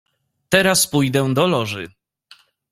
[0.49, 1.91] "Teraz pójdę do Loży."